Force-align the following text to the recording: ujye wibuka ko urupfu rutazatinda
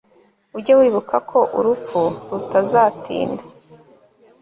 ujye 0.57 0.73
wibuka 0.79 1.15
ko 1.29 1.39
urupfu 1.57 2.01
rutazatinda 2.29 3.43